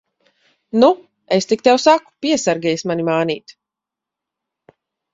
[0.83, 0.89] Nu,
[1.37, 3.57] es tik tev saku, piesargies mani mānīt!